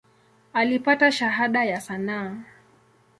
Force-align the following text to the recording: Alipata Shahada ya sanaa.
Alipata 0.53 1.11
Shahada 1.11 1.63
ya 1.65 1.81
sanaa. 1.81 2.37